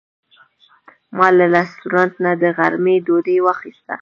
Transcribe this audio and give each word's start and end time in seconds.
ما 1.17 1.27
له 1.37 1.45
رستورانت 1.55 2.13
نه 2.23 2.31
د 2.41 2.43
غرمې 2.57 2.95
ډوډۍ 3.05 3.37
واخیسته. 3.41 3.95